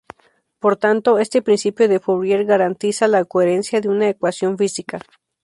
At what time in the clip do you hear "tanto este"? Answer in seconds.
0.83-1.43